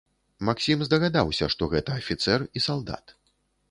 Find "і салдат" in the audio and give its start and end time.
2.57-3.19